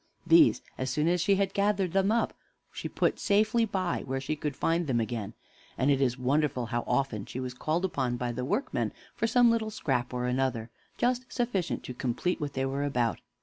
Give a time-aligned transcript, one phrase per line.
[0.25, 2.33] These, as soon as she had gathered them up,
[2.73, 5.35] she put safely by, where she could find them again;
[5.77, 9.51] and it is wonderful how often she was called upon by the workmen for some
[9.51, 13.19] little scrap or another, just sufficient to complete what they were about.